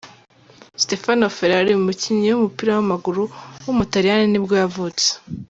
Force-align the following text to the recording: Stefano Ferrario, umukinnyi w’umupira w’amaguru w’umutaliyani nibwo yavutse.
Stefano 0.83 1.25
Ferrario, 1.37 1.73
umukinnyi 1.77 2.27
w’umupira 2.29 2.71
w’amaguru 2.73 3.23
w’umutaliyani 3.65 4.25
nibwo 4.29 4.53
yavutse. 4.63 5.07